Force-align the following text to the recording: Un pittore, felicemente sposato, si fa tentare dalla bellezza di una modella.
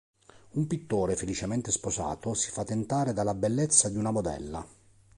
Un 0.53 0.65
pittore, 0.65 1.15
felicemente 1.15 1.69
sposato, 1.69 2.33
si 2.33 2.49
fa 2.49 2.63
tentare 2.63 3.13
dalla 3.13 3.35
bellezza 3.35 3.87
di 3.87 3.97
una 3.97 4.09
modella. 4.09 4.65